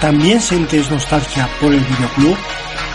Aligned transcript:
¿También 0.00 0.40
sientes 0.40 0.90
nostalgia 0.90 1.48
por 1.60 1.74
el 1.74 1.80
videoclub? 1.80 2.36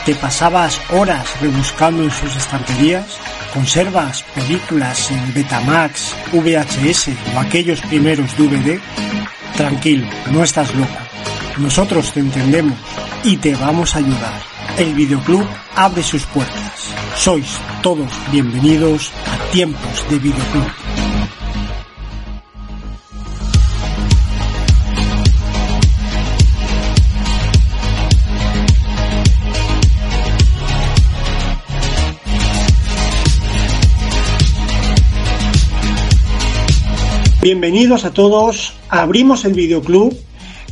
¿Te 0.06 0.16
pasabas 0.16 0.80
horas 0.90 1.28
rebuscando 1.42 2.04
en 2.04 2.12
sus 2.12 2.34
estanterías? 2.36 3.18
¿Conservas 3.54 4.24
películas 4.36 5.12
en 5.12 5.34
Betamax, 5.34 6.16
VHS 6.32 7.10
o 7.36 7.40
aquellos 7.40 7.82
primeros 7.82 8.36
DVD? 8.38 8.80
Tranquilo, 9.58 10.08
no 10.32 10.44
estás 10.44 10.74
loco. 10.76 10.98
Nosotros 11.58 12.12
te 12.14 12.22
entendemos 12.22 12.78
y 13.24 13.36
te 13.36 13.54
vamos 13.56 13.96
a 13.96 14.00
ayudar. 14.00 14.42
El 14.78 14.94
videoclub 14.94 15.46
abre 15.76 16.04
sus 16.04 16.26
puertas. 16.28 16.94
Sois 17.18 17.60
todos 17.82 18.10
bienvenidos 18.32 19.12
a 19.30 19.52
Tiempos 19.52 20.10
de 20.10 20.20
Videoclub. 20.20 20.83
Bienvenidos 37.44 38.06
a 38.06 38.14
todos. 38.14 38.74
Abrimos 38.88 39.44
el 39.44 39.52
videoclub 39.52 40.18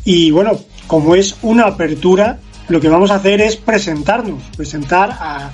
y 0.05 0.31
bueno, 0.31 0.57
como 0.88 1.16
es 1.16 1.35
una 1.41 1.66
apertura, 1.66 2.39
lo 2.70 2.80
que 2.80 2.88
vamos 2.88 3.11
a 3.11 3.16
hacer 3.16 3.41
es 3.41 3.57
presentarnos, 3.57 4.41
presentar 4.55 5.11
a 5.20 5.52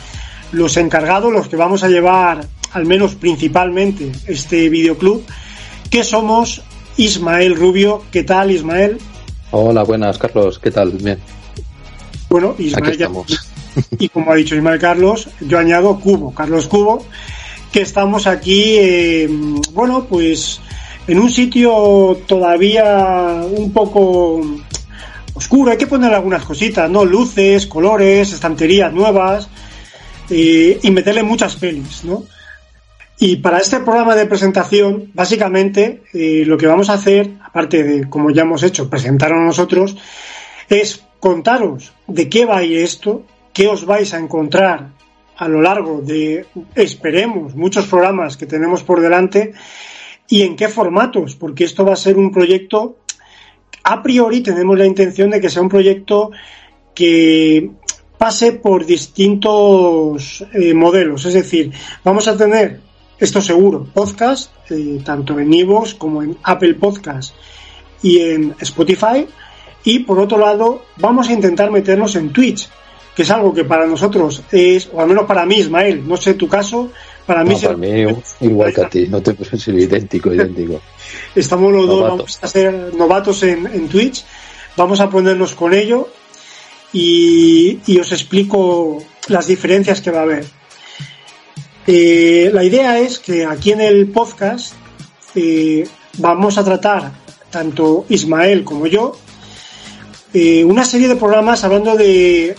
los 0.52 0.78
encargados, 0.78 1.34
los 1.34 1.48
que 1.48 1.56
vamos 1.56 1.84
a 1.84 1.90
llevar, 1.90 2.46
al 2.72 2.86
menos 2.86 3.16
principalmente, 3.16 4.12
este 4.28 4.70
videoclub, 4.70 5.26
que 5.90 6.04
somos 6.04 6.62
Ismael 6.98 7.56
Rubio. 7.56 8.04
¿Qué 8.12 8.22
tal, 8.22 8.52
Ismael? 8.52 9.00
Hola, 9.50 9.82
buenas, 9.82 10.20
Carlos. 10.20 10.60
¿Qué 10.60 10.70
tal? 10.70 10.92
Bien. 10.92 11.18
Bueno, 12.30 12.54
Ismael 12.60 12.86
Aquí 12.86 12.92
estamos. 12.92 13.50
Y 13.98 14.10
como 14.10 14.32
ha 14.32 14.36
dicho 14.36 14.56
Ismael 14.56 14.80
Carlos, 14.80 15.30
yo 15.42 15.58
añado 15.58 16.00
Cubo, 16.00 16.32
Carlos 16.32 16.68
Cubo, 16.68 17.04
que 17.72 17.82
estamos 17.82 18.28
aquí, 18.28 18.76
eh, 18.78 19.28
bueno, 19.74 20.06
pues 20.06 20.62
en 21.08 21.20
un 21.20 21.30
sitio 21.30 22.20
todavía 22.28 23.42
un 23.50 23.72
poco 23.72 24.42
oscuro, 25.34 25.72
hay 25.72 25.78
que 25.78 25.88
poner 25.88 26.14
algunas 26.14 26.44
cositas, 26.44 26.90
¿no? 26.90 27.06
Luces, 27.06 27.68
colores, 27.68 28.34
estanterías 28.34 28.92
nuevas 28.92 29.50
eh, 30.30 30.80
y 30.82 30.92
meterle 30.92 31.24
muchas 31.24 31.56
pelis, 31.56 32.04
¿no? 32.04 32.24
Y 33.20 33.38
para 33.38 33.58
este 33.60 33.80
programa 33.80 34.16
de 34.16 34.28
presentación, 34.28 35.12
básicamente, 35.14 36.04
eh, 36.14 36.44
lo 36.46 36.58
que 36.58 36.68
vamos 36.68 36.90
a 36.90 36.94
hacer, 36.94 37.32
aparte 37.44 37.84
de, 37.84 38.10
como 38.10 38.30
ya 38.30 38.44
hemos 38.44 38.62
hecho, 38.62 38.90
presentaros 38.90 39.40
nosotros, 39.40 39.96
es 40.70 41.04
contaros 41.20 41.94
de 42.06 42.30
qué 42.30 42.46
va 42.46 42.58
a 42.58 42.64
ir 42.64 42.80
esto, 42.80 43.24
qué 43.54 43.68
os 43.68 43.86
vais 43.86 44.14
a 44.14 44.20
encontrar 44.20 44.90
a 45.36 45.48
lo 45.48 45.62
largo 45.62 46.02
de, 46.02 46.46
esperemos, 46.76 47.56
muchos 47.56 47.88
programas 47.88 48.38
que 48.38 48.46
tenemos 48.46 48.84
por 48.84 49.02
delante 49.02 49.54
y 50.30 50.42
en 50.44 50.56
qué 50.56 50.68
formatos, 50.68 51.36
porque 51.36 51.64
esto 51.64 51.86
va 51.86 51.94
a 51.94 51.98
ser 51.98 52.18
un 52.18 52.32
proyecto, 52.32 52.98
a 53.84 54.02
priori 54.04 54.42
tenemos 54.42 54.78
la 54.78 54.86
intención 54.86 55.30
de 55.30 55.40
que 55.40 55.50
sea 55.50 55.62
un 55.62 55.70
proyecto 55.70 56.32
que 56.94 57.70
pase 58.18 58.54
por 58.54 58.86
distintos 58.86 60.44
eh, 60.54 60.74
modelos, 60.74 61.26
es 61.26 61.34
decir, 61.34 61.72
vamos 62.04 62.28
a 62.28 62.36
tener, 62.36 62.82
esto 63.20 63.42
seguro, 63.42 63.88
podcast, 63.94 64.52
eh, 64.70 65.00
tanto 65.04 65.40
en 65.40 65.54
Evox 65.54 65.94
como 65.94 66.22
en 66.22 66.38
Apple 66.44 66.76
Podcast 66.76 67.34
y 68.02 68.20
en 68.20 68.56
Spotify, 68.60 69.28
y 69.84 70.00
por 70.00 70.20
otro 70.20 70.38
lado, 70.38 70.84
vamos 70.98 71.30
a 71.30 71.34
intentar 71.34 71.72
meternos 71.72 72.16
en 72.16 72.34
Twitch, 72.34 72.70
que 73.18 73.24
es 73.24 73.32
algo 73.32 73.52
que 73.52 73.66
para 73.66 73.88
nosotros 73.88 74.44
es, 74.52 74.92
o 74.94 75.02
al 75.02 75.08
menos 75.08 75.26
para 75.26 75.44
mí, 75.44 75.56
Ismael, 75.56 76.08
no 76.08 76.18
sé 76.18 76.36
tu 76.36 76.48
caso, 76.48 76.92
para 77.26 77.44
mí, 77.44 77.56
No, 77.56 77.62
para 77.62 77.76
mí 77.76 78.06
igual 78.42 78.72
que 78.72 78.82
a 78.82 78.88
ti, 78.88 79.08
no 79.08 79.24
te 79.24 79.34
puedes 79.34 79.60
ser 79.60 79.74
idéntico, 79.74 80.32
idéntico. 80.32 80.80
Estamos 81.34 81.74
los 81.74 81.88
dos, 81.88 82.02
vamos 82.04 82.38
a 82.40 82.48
ser 82.48 82.94
novatos 82.94 83.42
en, 83.42 83.66
en 83.66 83.90
Twitch, 83.90 84.24
vamos 84.76 85.00
a 85.00 85.10
ponernos 85.10 85.56
con 85.56 85.74
ello 85.74 86.10
y, 86.94 87.80
y 87.88 87.98
os 87.98 88.12
explico 88.12 89.04
las 89.30 89.48
diferencias 89.48 90.00
que 90.00 90.12
va 90.12 90.20
a 90.20 90.24
haber. 90.24 90.46
Eh, 91.88 92.52
la 92.54 92.64
idea 92.64 93.00
es 93.00 93.18
que 93.18 93.48
aquí 93.48 93.72
en 93.72 93.82
el 93.82 94.10
podcast 94.12 94.76
eh, 95.34 95.88
vamos 96.20 96.60
a 96.60 96.64
tratar, 96.64 97.14
tanto 97.50 98.06
Ismael 98.10 98.64
como 98.64 98.86
yo, 98.86 99.18
eh, 100.36 100.64
una 100.64 100.86
serie 100.86 101.08
de 101.08 101.16
programas 101.16 101.64
hablando 101.64 101.96
de, 101.96 102.56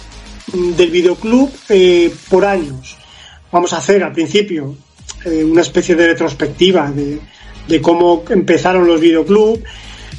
del 0.53 0.91
videoclub 0.91 1.50
eh, 1.69 2.12
por 2.28 2.44
años. 2.44 2.97
Vamos 3.50 3.72
a 3.72 3.78
hacer 3.78 4.03
al 4.03 4.12
principio 4.12 4.76
eh, 5.25 5.44
una 5.44 5.62
especie 5.62 5.94
de 5.94 6.06
retrospectiva 6.06 6.91
de, 6.91 7.19
de 7.69 7.81
cómo 7.81 8.25
empezaron 8.28 8.87
los 8.87 9.00
videoclubs, 9.00 9.60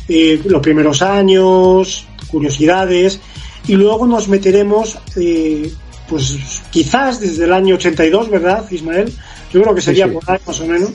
eh, 0.07 0.41
los 0.45 0.61
primeros 0.61 1.01
años, 1.01 2.07
curiosidades, 2.27 3.19
y 3.67 3.73
luego 3.75 4.05
nos 4.07 4.27
meteremos, 4.27 4.97
eh, 5.15 5.71
pues 6.07 6.37
quizás 6.71 7.19
desde 7.19 7.45
el 7.45 7.53
año 7.53 7.75
82, 7.75 8.29
¿verdad, 8.29 8.65
Ismael? 8.71 9.13
Yo 9.51 9.61
creo 9.61 9.75
que 9.75 9.81
sería 9.81 10.07
sí. 10.07 10.13
por 10.13 10.23
ahí 10.29 10.39
más 10.45 10.59
o 10.59 10.65
menos. 10.65 10.89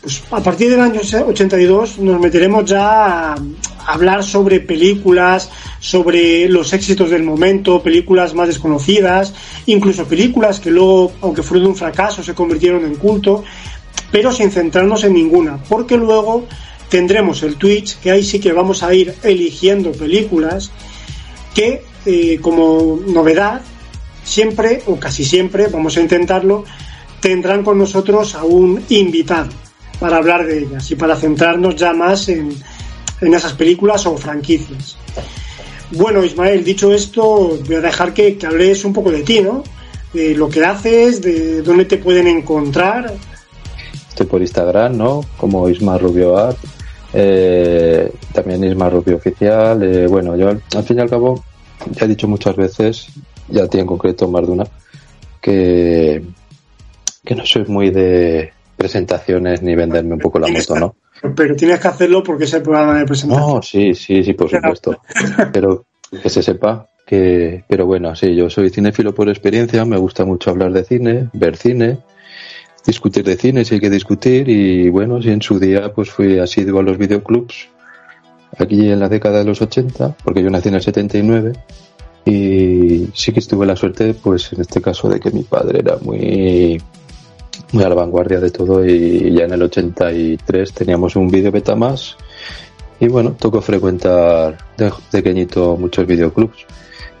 Pues 0.00 0.22
a 0.30 0.42
partir 0.42 0.70
del 0.70 0.80
año 0.80 1.00
82 1.00 1.98
nos 1.98 2.20
meteremos 2.20 2.64
ya 2.64 3.34
a 3.34 3.36
hablar 3.86 4.24
sobre 4.24 4.60
películas, 4.60 5.50
sobre 5.78 6.48
los 6.48 6.72
éxitos 6.72 7.10
del 7.10 7.22
momento, 7.22 7.82
películas 7.82 8.34
más 8.34 8.48
desconocidas, 8.48 9.34
incluso 9.66 10.06
películas 10.06 10.60
que 10.60 10.70
luego, 10.70 11.12
aunque 11.22 11.42
fueron 11.42 11.68
un 11.68 11.76
fracaso, 11.76 12.22
se 12.22 12.34
convirtieron 12.34 12.84
en 12.84 12.96
culto, 12.96 13.44
pero 14.10 14.32
sin 14.32 14.50
centrarnos 14.50 15.04
en 15.04 15.14
ninguna, 15.14 15.58
porque 15.68 15.96
luego 15.96 16.46
tendremos 16.88 17.42
el 17.42 17.56
Twitch, 17.56 17.98
que 18.00 18.10
ahí 18.10 18.22
sí 18.22 18.40
que 18.40 18.52
vamos 18.52 18.82
a 18.82 18.92
ir 18.92 19.14
eligiendo 19.22 19.92
películas 19.92 20.70
que, 21.54 21.84
eh, 22.04 22.38
como 22.40 23.00
novedad, 23.06 23.62
siempre 24.24 24.82
o 24.86 24.96
casi 24.96 25.24
siempre, 25.24 25.68
vamos 25.68 25.96
a 25.96 26.00
intentarlo, 26.00 26.64
tendrán 27.20 27.62
con 27.62 27.78
nosotros 27.78 28.34
a 28.34 28.44
un 28.44 28.82
invitado 28.88 29.50
para 29.98 30.16
hablar 30.16 30.46
de 30.46 30.60
ellas 30.60 30.90
y 30.90 30.96
para 30.96 31.14
centrarnos 31.16 31.76
ya 31.76 31.92
más 31.92 32.28
en, 32.28 32.50
en 33.20 33.34
esas 33.34 33.52
películas 33.52 34.06
o 34.06 34.16
franquicias. 34.16 34.96
Bueno, 35.92 36.24
Ismael, 36.24 36.62
dicho 36.62 36.92
esto, 36.92 37.58
voy 37.66 37.74
a 37.76 37.80
dejar 37.80 38.14
que, 38.14 38.36
que 38.36 38.46
hables 38.46 38.84
un 38.84 38.92
poco 38.92 39.10
de 39.10 39.22
ti, 39.22 39.40
¿no? 39.40 39.64
De 40.12 40.34
lo 40.34 40.48
que 40.48 40.64
haces, 40.64 41.20
de 41.20 41.62
dónde 41.62 41.84
te 41.84 41.98
pueden 41.98 42.26
encontrar. 42.26 43.12
Estoy 44.08 44.26
por 44.26 44.40
Instagram, 44.40 44.96
¿no? 44.96 45.24
Como 45.36 45.68
Isma 45.68 45.98
Rubio 45.98 46.36
Art. 46.36 46.58
Eh, 47.12 48.12
también 48.32 48.62
Isma 48.62 48.88
Rubio 48.88 49.16
Oficial. 49.16 49.82
eh, 49.82 50.06
bueno, 50.06 50.36
yo 50.36 50.50
al 50.50 50.84
fin 50.84 50.98
y 50.98 51.00
al 51.00 51.10
cabo, 51.10 51.42
ya 51.90 52.04
he 52.04 52.08
dicho 52.08 52.28
muchas 52.28 52.54
veces, 52.54 53.08
ya 53.48 53.64
a 53.64 53.68
ti 53.68 53.78
en 53.78 53.86
concreto, 53.86 54.28
más 54.28 54.46
de 54.46 54.52
una, 54.52 54.66
que, 55.40 56.22
que 57.24 57.34
no 57.34 57.44
soy 57.44 57.64
muy 57.64 57.90
de 57.90 58.52
presentaciones 58.76 59.60
ni 59.62 59.74
venderme 59.74 60.14
un 60.14 60.20
poco 60.20 60.38
la 60.38 60.48
moto, 60.48 60.78
¿no? 60.78 60.94
Pero 61.36 61.54
tienes 61.54 61.80
que 61.80 61.88
hacerlo 61.88 62.22
porque 62.22 62.44
es 62.44 62.54
el 62.54 62.62
programa 62.62 62.98
de 62.98 63.04
presentación. 63.04 63.54
No, 63.54 63.62
sí, 63.62 63.94
sí, 63.94 64.24
sí, 64.24 64.32
por 64.32 64.48
supuesto. 64.48 65.00
Pero 65.52 65.84
que 66.22 66.28
se 66.28 66.42
sepa 66.42 66.88
que, 67.06 67.64
pero 67.68 67.86
bueno, 67.86 68.14
sí, 68.16 68.34
yo 68.34 68.48
soy 68.48 68.70
cinéfilo 68.70 69.14
por 69.14 69.28
experiencia, 69.28 69.84
me 69.84 69.96
gusta 69.96 70.24
mucho 70.24 70.50
hablar 70.50 70.72
de 70.72 70.84
cine, 70.84 71.28
ver 71.32 71.56
cine, 71.56 71.98
discutir 72.86 73.24
de 73.24 73.36
cine 73.36 73.64
si 73.64 73.74
hay 73.74 73.80
que 73.80 73.90
discutir 73.90 74.48
y 74.48 74.88
bueno, 74.88 75.20
si 75.20 75.30
en 75.30 75.42
su 75.42 75.58
día 75.58 75.92
pues 75.92 76.10
fui 76.10 76.38
asiduo 76.38 76.80
a 76.80 76.82
los 76.82 76.98
videoclubs 76.98 77.68
aquí 78.58 78.90
en 78.90 79.00
la 79.00 79.08
década 79.08 79.40
de 79.40 79.44
los 79.44 79.60
80, 79.60 80.16
porque 80.24 80.42
yo 80.42 80.50
nací 80.50 80.68
en 80.68 80.74
el 80.76 80.82
79 80.82 81.52
y 82.24 83.08
sí 83.14 83.32
que 83.32 83.40
tuve 83.40 83.66
la 83.66 83.76
suerte 83.76 84.14
pues 84.14 84.52
en 84.52 84.60
este 84.60 84.80
caso 84.80 85.08
de 85.08 85.20
que 85.20 85.30
mi 85.30 85.42
padre 85.42 85.80
era 85.80 85.96
muy 85.96 86.18
muy 86.18 86.80
a 87.74 87.88
la 87.88 87.94
vanguardia 87.94 88.40
de 88.40 88.50
todo 88.50 88.84
y 88.84 89.32
ya 89.32 89.44
en 89.44 89.52
el 89.52 89.62
83 89.62 90.72
teníamos 90.72 91.16
un 91.16 91.30
beta 91.30 91.76
más 91.76 92.16
y 92.98 93.08
bueno, 93.08 93.34
tocó 93.38 93.62
frecuentar 93.62 94.58
de 94.76 94.92
pequeñito 95.10 95.76
muchos 95.76 96.06
videoclubs 96.06 96.66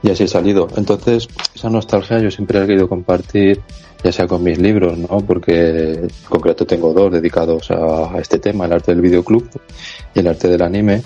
y 0.02 0.10
así 0.10 0.24
he 0.24 0.28
salido. 0.28 0.68
Entonces, 0.76 1.28
esa 1.54 1.70
nostalgia 1.70 2.18
yo 2.18 2.30
siempre 2.30 2.62
he 2.62 2.66
querido 2.66 2.88
compartir, 2.88 3.60
ya 4.02 4.12
sea 4.12 4.26
con 4.26 4.42
mis 4.42 4.58
libros, 4.58 4.96
¿no? 4.96 5.20
Porque 5.20 5.92
en 5.92 6.08
concreto 6.28 6.66
tengo 6.66 6.92
dos 6.92 7.12
dedicados 7.12 7.70
a, 7.70 8.14
a 8.14 8.18
este 8.18 8.38
tema, 8.38 8.66
el 8.66 8.72
arte 8.72 8.92
del 8.92 9.02
videoclub 9.02 9.48
y 10.14 10.20
el 10.20 10.26
arte 10.26 10.48
del 10.48 10.62
anime, 10.62 11.02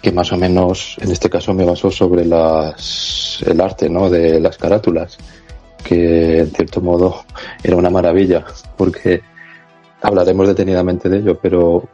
que 0.00 0.12
más 0.12 0.32
o 0.32 0.36
menos, 0.36 0.96
en 1.00 1.10
este 1.10 1.28
caso, 1.28 1.52
me 1.54 1.64
basó 1.64 1.90
sobre 1.90 2.24
las, 2.24 3.42
el 3.46 3.60
arte, 3.60 3.88
¿no? 3.88 4.08
De 4.08 4.40
las 4.40 4.56
carátulas, 4.56 5.18
que 5.90 6.38
en 6.38 6.50
cierto 6.52 6.80
modo 6.80 7.24
era 7.64 7.74
una 7.74 7.90
maravilla, 7.90 8.44
porque 8.76 9.22
hablaremos 10.00 10.46
detenidamente 10.46 11.08
de 11.08 11.18
ello, 11.18 11.36
pero 11.42 11.88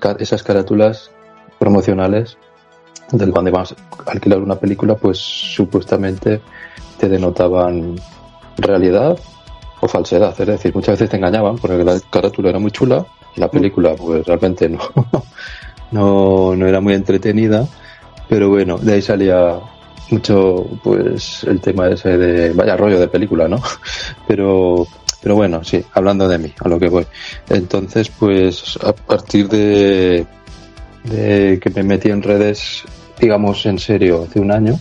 ca- 0.00 0.16
esas 0.18 0.42
carátulas 0.42 1.12
promocionales 1.60 2.36
del 3.12 3.30
cuando 3.30 3.50
ibas 3.50 3.76
a 4.06 4.10
alquilar 4.10 4.40
una 4.40 4.56
película, 4.56 4.96
pues 4.96 5.18
supuestamente 5.18 6.40
te 6.98 7.08
denotaban 7.08 7.94
realidad 8.56 9.16
o 9.80 9.86
falsedad. 9.86 10.34
Es 10.40 10.46
decir, 10.46 10.74
muchas 10.74 10.94
veces 10.94 11.10
te 11.10 11.16
engañaban 11.16 11.56
porque 11.58 11.84
la 11.84 11.98
carátula 12.10 12.48
era 12.50 12.58
muy 12.58 12.72
chula 12.72 13.06
y 13.36 13.40
la 13.40 13.48
película 13.48 13.94
pues 13.94 14.26
realmente 14.26 14.68
no, 14.68 14.80
no, 15.92 16.56
no 16.56 16.66
era 16.66 16.80
muy 16.80 16.94
entretenida. 16.94 17.68
Pero 18.28 18.48
bueno, 18.50 18.78
de 18.78 18.94
ahí 18.94 19.02
salía 19.02 19.58
mucho 20.10 20.66
pues 20.82 21.44
el 21.44 21.60
tema 21.60 21.88
ese 21.88 22.16
de 22.16 22.52
vaya 22.52 22.76
rollo 22.76 22.98
de 22.98 23.08
película, 23.08 23.48
¿no? 23.48 23.60
Pero 24.26 24.86
pero 25.20 25.34
bueno, 25.34 25.64
sí, 25.64 25.84
hablando 25.94 26.28
de 26.28 26.38
mí, 26.38 26.52
a 26.60 26.68
lo 26.68 26.78
que 26.78 26.88
voy. 26.88 27.04
Entonces, 27.48 28.08
pues 28.08 28.78
a 28.84 28.92
partir 28.92 29.48
de, 29.48 30.24
de 31.04 31.58
que 31.60 31.70
me 31.70 31.82
metí 31.82 32.08
en 32.10 32.22
redes, 32.22 32.84
digamos 33.18 33.66
en 33.66 33.78
serio, 33.78 34.26
hace 34.28 34.38
un 34.38 34.52
año, 34.52 34.78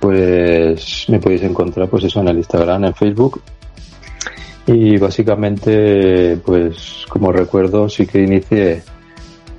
pues 0.00 1.06
me 1.08 1.18
podéis 1.18 1.42
encontrar 1.42 1.88
pues 1.88 2.04
eso 2.04 2.20
en 2.20 2.28
el 2.28 2.36
Instagram, 2.38 2.84
en 2.84 2.94
Facebook. 2.94 3.40
Y 4.66 4.98
básicamente, 4.98 6.36
pues 6.44 7.06
como 7.08 7.32
recuerdo, 7.32 7.88
sí 7.88 8.06
que 8.06 8.22
inicié, 8.22 8.82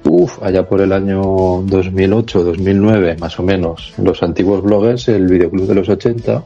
uff, 0.04 0.42
allá 0.42 0.68
por 0.68 0.81
el 0.81 0.92
año 0.94 1.22
2008, 1.63 2.44
2009, 2.44 3.18
más 3.19 3.40
o 3.40 3.44
menos, 3.44 3.94
los 3.98 4.22
antiguos 4.24 4.63
bloggers, 4.63 5.07
el 5.10 5.28
Videoclub 5.28 5.68
de 5.68 5.75
los 5.75 5.90
80, 5.90 6.44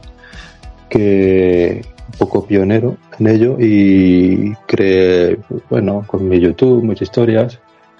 que 0.88 1.84
un 2.06 2.18
poco 2.18 2.46
pionero 2.46 2.96
en 3.18 3.26
ello 3.26 3.56
y 3.58 4.54
creé, 4.66 5.38
bueno, 5.70 6.04
con 6.06 6.28
mi 6.28 6.38
YouTube, 6.38 6.84
muchas 6.84 7.08
historias. 7.08 7.58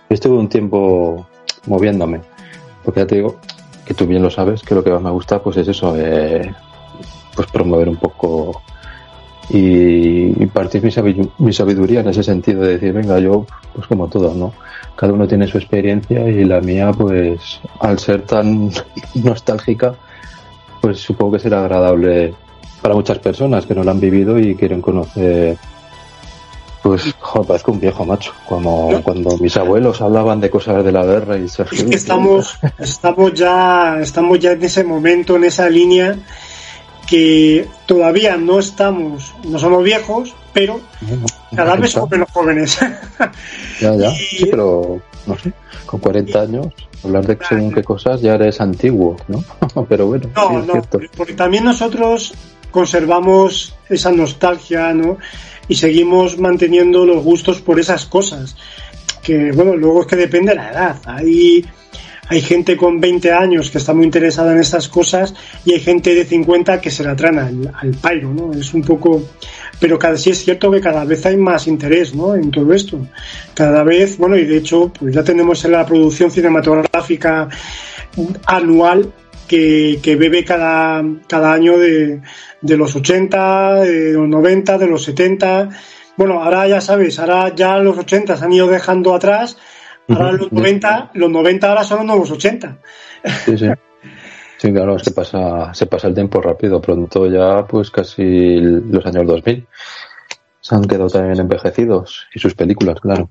Estuve 0.09 0.39
un 0.39 0.49
tiempo 0.49 1.27
moviéndome, 1.67 2.21
porque 2.85 3.01
ya 3.01 3.07
te 3.07 3.17
digo, 3.17 3.37
que 3.85 3.95
tú 3.95 4.07
bien 4.07 4.23
lo 4.23 4.31
sabes, 4.31 4.63
que 4.63 4.75
lo 4.75 4.83
que 4.83 4.91
más 4.91 5.03
me 5.03 5.11
gusta 5.11 5.43
pues 5.43 5.57
es 5.57 5.69
eso, 5.69 5.95
eh, 5.97 6.55
pues 7.35 7.49
promover 7.51 7.89
un 7.89 7.97
poco 7.97 8.63
y, 9.51 10.43
y 10.43 10.47
partir 10.47 10.83
mi, 10.83 11.53
sabiduría 11.53 12.01
en 12.01 12.09
ese 12.09 12.23
sentido 12.23 12.63
de 12.63 12.75
decir, 12.75 12.93
venga, 12.93 13.19
yo, 13.19 13.47
pues 13.75 13.87
como 13.87 14.09
todo, 14.09 14.35
¿no? 14.35 14.53
Cada 14.97 15.13
uno 15.13 15.27
tiene 15.27 15.47
su 15.47 15.59
experiencia 15.59 16.29
y 16.29 16.45
la 16.45 16.61
mía, 16.61 16.93
pues 16.93 17.61
al 17.81 17.99
ser 17.99 18.23
tan 18.23 18.71
nostálgica, 19.15 19.95
pues 20.81 21.01
supongo 21.01 21.33
que 21.33 21.41
será 21.41 21.61
agradable 21.61 22.35
para 22.81 22.95
muchas 22.95 23.19
personas 23.19 23.67
que 23.67 23.75
no 23.75 23.83
lo 23.83 23.91
han 23.91 24.01
vivido 24.01 24.39
y 24.39 24.55
quieren 24.55 24.81
conocer 24.81 25.57
pues, 26.85 27.15
joder, 27.19 27.49
parezco 27.49 27.73
un 27.73 27.81
viejo 27.81 28.05
macho. 28.05 28.35
Como 28.47 29.01
cuando 29.03 29.39
mis 29.39 29.57
abuelos 29.57 30.03
hablaban 30.03 30.39
de 30.39 30.51
cosas 30.51 30.85
de 30.85 30.93
la 30.93 31.03
guerra 31.03 31.39
y 31.39 31.49
se 31.49 31.63
es 31.63 31.83
que 31.83 31.95
estamos, 31.95 32.59
estamos 32.79 33.33
ya, 33.33 34.01
estamos 34.03 34.39
ya 34.39 34.53
en 34.53 34.63
ese 34.63 34.85
momento, 34.85 35.37
en 35.37 35.45
esa 35.45 35.71
línea 35.71 36.15
que 37.07 37.67
todavía 37.87 38.37
no 38.37 38.59
estamos, 38.59 39.35
no 39.45 39.59
somos 39.59 39.85
viejos, 39.85 40.35
pero 40.53 40.81
cada 41.55 41.77
vez 41.77 41.93
somos 41.93 42.11
menos 42.11 42.31
jóvenes. 42.31 42.79
ya, 43.81 43.95
ya. 43.95 44.11
Sí, 44.11 44.47
pero 44.51 45.01
no 45.27 45.39
sé, 45.39 45.53
con 45.87 46.01
40 46.01 46.41
años 46.41 46.67
hablar 47.05 47.27
de 47.27 47.39
según 47.47 47.73
qué 47.73 47.83
cosas 47.83 48.21
ya 48.21 48.35
eres 48.35 48.61
antiguo, 48.61 49.17
¿no? 49.29 49.45
pero 49.89 50.07
bueno, 50.07 50.29
no, 50.35 50.63
no, 50.63 50.83
porque 51.17 51.35
también 51.35 51.65
nosotros 51.65 52.35
conservamos 52.71 53.75
esa 53.89 54.11
nostalgia, 54.11 54.93
¿no? 54.93 55.19
y 55.69 55.75
seguimos 55.77 56.39
manteniendo 56.39 57.07
los 57.07 57.23
gustos 57.23 57.61
por 57.61 57.81
esas 57.81 58.07
cosas. 58.07 58.57
Que 59.25 59.51
bueno, 59.53 59.75
luego 59.75 60.03
es 60.03 60.07
que 60.07 60.17
depende 60.17 60.51
de 60.51 60.57
la 60.57 60.71
edad. 60.71 60.97
Hay, 61.07 61.65
hay 62.29 62.41
gente 62.43 62.77
con 62.77 63.01
20 63.01 63.33
años 63.33 63.71
que 63.71 63.79
está 63.79 63.95
muy 63.95 64.05
interesada 64.05 64.53
en 64.53 64.59
estas 64.59 64.89
cosas 64.89 65.35
y 65.65 65.73
hay 65.73 65.81
gente 65.81 66.15
de 66.15 66.25
50 66.25 66.81
que 66.81 66.91
se 66.91 67.03
la 67.03 67.17
traen 67.17 67.39
al, 67.39 67.75
al 67.75 67.91
pairo, 67.93 68.33
¿no? 68.33 68.53
Es 68.53 68.75
un 68.75 68.83
poco. 68.83 69.23
Pero 69.81 69.99
cada, 69.99 70.17
sí 70.17 70.31
es 70.31 70.45
cierto 70.45 70.71
que 70.71 70.81
cada 70.81 71.05
vez 71.05 71.25
hay 71.27 71.37
más 71.37 71.67
interés, 71.67 72.15
¿no? 72.15 72.35
En 72.35 72.51
todo 72.51 72.73
esto. 72.75 73.07
Cada 73.55 73.83
vez, 73.83 74.19
bueno, 74.19 74.37
y 74.37 74.45
de 74.45 74.59
hecho, 74.59 74.93
pues 74.93 75.15
ya 75.15 75.25
tenemos 75.25 75.65
en 75.65 75.73
la 75.73 75.87
producción 75.87 76.31
cinematográfica 76.31 77.49
anual 78.47 79.13
que, 79.49 79.99
que 80.03 80.17
bebe 80.17 80.45
cada, 80.45 81.03
cada 81.27 81.53
año 81.53 81.79
de, 81.79 82.21
de 82.61 82.77
los 82.77 82.95
80, 82.95 83.81
de 83.81 84.13
los 84.13 84.29
90, 84.29 84.79
de 84.79 84.87
los 84.87 85.05
70. 85.05 85.69
Bueno, 86.17 86.43
ahora 86.43 86.69
ya 86.69 86.81
sabes, 86.81 87.19
ahora 87.19 87.55
ya 87.55 87.79
los 87.79 87.99
80 87.99 88.37
se 88.37 88.45
han 88.45 88.53
ido 88.53 88.69
dejando 88.69 89.15
atrás, 89.15 89.57
ahora 90.09 90.33
los 90.33 90.53
90, 90.53 91.11
los 91.15 91.31
90 91.31 91.69
ahora 91.69 91.85
son 91.85 91.99
los 91.99 92.07
nuevos 92.07 92.31
80. 92.31 92.79
Sí, 93.45 93.59
sí. 93.59 93.67
Sí, 94.57 94.73
claro, 94.73 94.97
es 94.97 95.03
que 95.03 95.11
pasa, 95.11 95.75
se 95.75 95.87
pasa 95.87 96.09
el 96.09 96.15
tiempo 96.15 96.41
rápido, 96.41 96.81
pronto 96.81 97.27
ya 97.27 97.67
pues 97.67 97.91
casi 97.91 98.59
los 98.61 99.05
años 99.05 99.27
2000 99.27 99.67
se 100.65 100.75
han 100.75 100.85
quedado 100.85 101.11
también 101.11 101.39
envejecidos 101.39 102.27
y 102.35 102.39
sus 102.39 102.55
películas, 102.55 102.99
claro. 102.99 103.29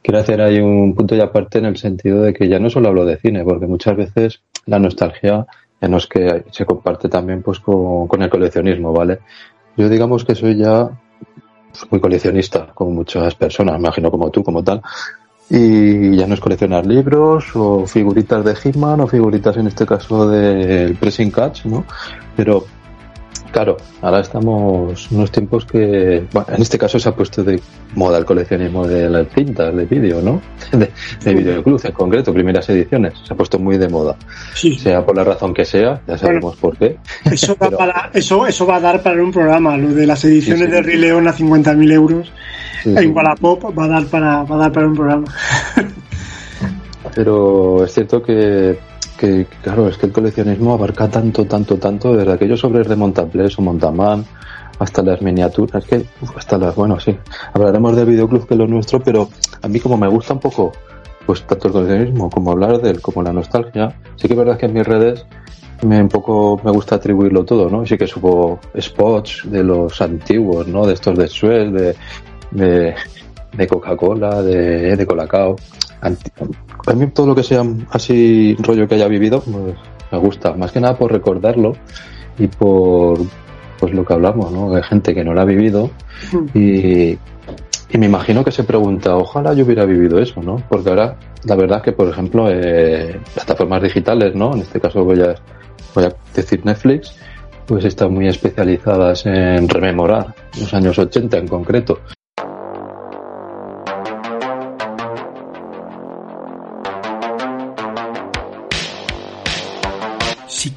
Quiero 0.00 0.20
hacer 0.20 0.40
ahí 0.40 0.58
un 0.58 0.94
punto 0.94 1.14
y 1.14 1.20
aparte 1.20 1.58
en 1.58 1.66
el 1.66 1.76
sentido 1.76 2.22
de 2.22 2.32
que 2.32 2.48
ya 2.48 2.58
no 2.58 2.70
solo 2.70 2.88
hablo 2.88 3.04
de 3.04 3.18
cine, 3.18 3.44
porque 3.44 3.66
muchas 3.66 3.96
veces 3.96 4.40
la 4.64 4.78
nostalgia 4.78 5.46
en 5.82 5.90
los 5.90 6.06
que 6.06 6.44
se 6.50 6.64
comparte 6.64 7.10
también 7.10 7.42
pues 7.42 7.60
con, 7.60 8.22
el 8.22 8.30
coleccionismo, 8.30 8.94
¿vale? 8.94 9.18
Yo 9.76 9.90
digamos 9.90 10.24
que 10.24 10.34
soy 10.34 10.56
ya 10.56 10.88
muy 11.90 12.00
coleccionista, 12.00 12.68
como 12.74 12.90
muchas 12.90 13.34
personas, 13.34 13.74
me 13.74 13.80
imagino 13.80 14.10
como 14.10 14.30
tú, 14.30 14.42
como 14.42 14.62
tal, 14.62 14.82
y 15.50 16.16
ya 16.16 16.26
no 16.26 16.34
es 16.34 16.40
coleccionar 16.40 16.84
libros 16.84 17.46
o 17.54 17.86
figuritas 17.86 18.44
de 18.44 18.54
Hitman 18.54 19.00
o 19.00 19.06
figuritas 19.06 19.56
en 19.56 19.68
este 19.68 19.86
caso 19.86 20.28
del 20.28 20.94
Pressing 20.96 21.30
Catch, 21.30 21.64
¿no? 21.64 21.84
Pero 22.36 22.64
Claro, 23.50 23.76
ahora 24.02 24.20
estamos 24.20 25.10
unos 25.10 25.32
tiempos 25.32 25.64
que, 25.64 26.26
bueno, 26.32 26.46
en 26.54 26.62
este 26.62 26.78
caso 26.78 26.98
se 26.98 27.08
ha 27.08 27.12
puesto 27.14 27.42
de 27.42 27.60
moda 27.94 28.18
el 28.18 28.24
coleccionismo 28.24 28.86
de 28.86 29.08
las 29.08 29.26
cintas 29.34 29.74
de 29.74 29.86
vídeo, 29.86 30.20
¿no? 30.20 30.40
De, 30.78 31.34
de 31.34 31.54
en 31.54 31.92
concreto, 31.92 32.32
primeras 32.32 32.68
ediciones, 32.68 33.14
se 33.24 33.32
ha 33.32 33.36
puesto 33.36 33.58
muy 33.58 33.78
de 33.78 33.88
moda. 33.88 34.16
Sí. 34.54 34.78
Sea 34.78 35.04
por 35.04 35.16
la 35.16 35.24
razón 35.24 35.54
que 35.54 35.64
sea, 35.64 36.00
ya 36.06 36.18
sabemos 36.18 36.56
por 36.56 36.76
qué. 36.76 36.98
Eso 37.24 37.56
va, 37.60 37.70
para, 37.76 38.10
eso, 38.12 38.46
eso 38.46 38.66
va 38.66 38.76
a 38.76 38.80
dar 38.80 39.02
para 39.02 39.22
un 39.22 39.32
programa, 39.32 39.76
lo 39.76 39.94
de 39.94 40.06
las 40.06 40.24
ediciones 40.24 40.70
de 40.70 40.82
Rey 40.82 40.98
León 40.98 41.26
a 41.26 41.34
50.000 41.34 41.92
euros 41.92 42.32
en 42.84 43.14
Wallapop 43.14 43.78
va 43.78 43.84
a 43.84 43.88
dar 43.88 44.06
para, 44.06 44.42
va 44.44 44.56
a 44.56 44.58
dar 44.58 44.72
para 44.72 44.86
un 44.86 44.94
programa. 44.94 45.24
Pero 47.14 47.84
es 47.84 47.92
cierto 47.92 48.22
que 48.22 48.78
que, 49.18 49.46
claro, 49.62 49.88
es 49.88 49.98
que 49.98 50.06
el 50.06 50.12
coleccionismo 50.12 50.72
abarca 50.72 51.10
tanto, 51.10 51.44
tanto, 51.44 51.76
tanto, 51.76 52.16
desde 52.16 52.32
aquellos 52.32 52.60
sobres 52.60 52.88
de 52.88 52.96
Montables 52.96 53.58
o 53.58 53.62
Montaman 53.62 54.24
hasta 54.78 55.02
las 55.02 55.20
miniaturas, 55.20 55.84
que 55.84 56.06
hasta 56.36 56.56
las, 56.56 56.74
bueno, 56.74 56.98
sí, 57.00 57.16
hablaremos 57.52 57.96
del 57.96 58.06
videoclub 58.06 58.46
que 58.46 58.54
es 58.54 58.58
lo 58.58 58.66
nuestro, 58.66 59.00
pero 59.00 59.28
a 59.60 59.68
mí 59.68 59.80
como 59.80 59.96
me 59.96 60.08
gusta 60.08 60.34
un 60.34 60.40
poco, 60.40 60.72
pues 61.26 61.42
tanto 61.42 61.66
el 61.68 61.72
coleccionismo 61.74 62.30
como 62.30 62.52
hablar 62.52 62.80
de 62.80 62.90
él, 62.90 63.00
como 63.00 63.22
la 63.22 63.32
nostalgia, 63.32 63.94
sí 64.16 64.28
que 64.28 64.34
es 64.34 64.38
verdad 64.38 64.56
que 64.56 64.66
en 64.66 64.74
mis 64.74 64.86
redes 64.86 65.26
me 65.82 66.00
un 66.00 66.08
poco 66.08 66.60
me 66.64 66.70
gusta 66.70 66.96
atribuirlo 66.96 67.44
todo, 67.44 67.68
¿no? 67.68 67.84
Sí 67.86 67.96
que 67.96 68.06
subo 68.06 68.58
spots 68.80 69.42
de 69.44 69.62
los 69.62 70.00
antiguos, 70.00 70.66
¿no? 70.66 70.86
De 70.86 70.94
estos 70.94 71.16
de 71.16 71.28
Suez, 71.28 71.72
de, 72.50 72.94
de 73.52 73.66
Coca-Cola, 73.66 74.42
de, 74.42 74.96
de 74.96 75.06
Colacao 75.06 75.56
a 76.00 76.92
mí 76.94 77.06
todo 77.08 77.26
lo 77.26 77.34
que 77.34 77.42
sea 77.42 77.64
así 77.90 78.56
rollo 78.60 78.86
que 78.86 78.94
haya 78.94 79.08
vivido 79.08 79.40
pues, 79.40 79.74
me 80.10 80.18
gusta, 80.18 80.54
más 80.54 80.72
que 80.72 80.80
nada 80.80 80.96
por 80.96 81.12
recordarlo 81.12 81.74
y 82.38 82.46
por 82.46 83.18
pues 83.78 83.92
lo 83.94 84.04
que 84.04 84.12
hablamos, 84.12 84.50
¿no? 84.50 84.72
De 84.72 84.82
gente 84.82 85.14
que 85.14 85.22
no 85.22 85.34
lo 85.34 85.40
ha 85.40 85.44
vivido 85.44 85.90
y, 86.54 87.10
y 87.10 87.98
me 87.98 88.06
imagino 88.06 88.44
que 88.44 88.50
se 88.50 88.64
pregunta, 88.64 89.16
ojalá 89.16 89.54
yo 89.54 89.64
hubiera 89.64 89.84
vivido 89.84 90.18
eso, 90.18 90.42
¿no? 90.42 90.56
Porque 90.68 90.88
ahora, 90.88 91.16
la 91.44 91.54
verdad 91.54 91.82
que, 91.82 91.92
por 91.92 92.08
ejemplo, 92.08 92.48
eh, 92.50 93.20
plataformas 93.34 93.82
digitales, 93.82 94.34
¿no? 94.34 94.52
En 94.54 94.62
este 94.62 94.80
caso 94.80 95.04
voy 95.04 95.20
a, 95.20 95.34
voy 95.94 96.04
a 96.04 96.14
decir 96.34 96.64
Netflix, 96.64 97.14
pues 97.66 97.84
están 97.84 98.12
muy 98.12 98.26
especializadas 98.26 99.26
en 99.26 99.68
rememorar 99.68 100.34
los 100.58 100.74
años 100.74 100.98
80 100.98 101.38
en 101.38 101.46
concreto. 101.46 102.00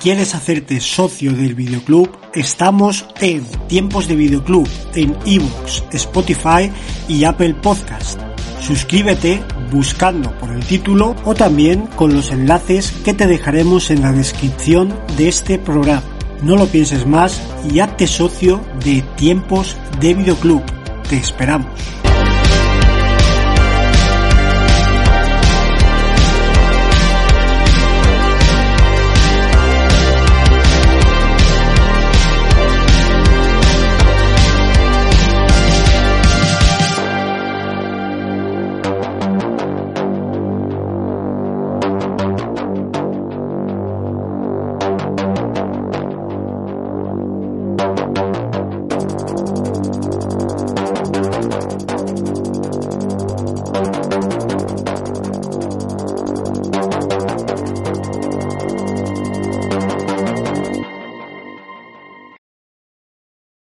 Quieres 0.01 0.34
hacerte 0.34 0.79
socio 0.79 1.31
del 1.34 1.53
videoclub, 1.53 2.10
estamos 2.34 3.05
en 3.20 3.46
Tiempos 3.67 4.08
de 4.08 4.15
Videoclub 4.15 4.67
en 4.96 5.15
ebooks, 5.25 5.84
Spotify 5.91 6.72
y 7.08 7.24
Apple 7.24 7.53
Podcast. 7.62 8.20
Suscríbete 8.60 9.43
buscando 9.72 10.31
por 10.39 10.51
el 10.51 10.65
título 10.65 11.15
o 11.24 11.36
también 11.36 11.86
con 11.86 12.15
los 12.15 12.31
enlaces 12.31 12.91
que 13.05 13.13
te 13.13 13.27
dejaremos 13.27 13.91
en 13.91 14.01
la 14.01 14.12
descripción 14.12 14.93
de 15.17 15.27
este 15.27 15.60
programa. 15.60 16.03
No 16.41 16.55
lo 16.55 16.65
pienses 16.65 17.05
más 17.05 17.39
y 17.72 17.79
hazte 17.79 18.08
socio 18.08 18.60
de 18.84 19.03
Tiempos 19.17 19.77
de 20.00 20.15
Videoclub. 20.15 20.63
Te 21.10 21.17
esperamos. 21.17 22.00